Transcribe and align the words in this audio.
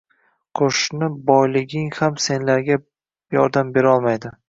Qoʻshni 0.61 1.09
boyliging 1.27 1.93
ham 2.01 2.19
senlarga 2.27 2.81
yordam 3.41 3.75
berolmaydi. 3.81 4.39